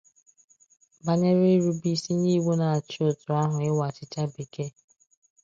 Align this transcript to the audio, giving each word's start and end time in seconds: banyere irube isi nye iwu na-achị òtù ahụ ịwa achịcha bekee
banyere 1.05 1.41
irube 1.55 1.87
isi 1.95 2.11
nye 2.21 2.31
iwu 2.37 2.51
na-achị 2.59 2.99
òtù 3.09 3.29
ahụ 3.41 3.57
ịwa 3.69 3.83
achịcha 3.89 4.23
bekee 4.33 4.71